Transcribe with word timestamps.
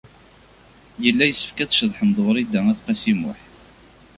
Yella 1.03 1.23
yessefk 1.25 1.57
ad 1.63 1.71
ceḍḥen 1.73 2.09
ed 2.13 2.17
Wrida 2.25 2.59
n 2.65 2.71
At 2.73 2.79
Qasi 2.85 3.13
Muḥ. 3.19 3.39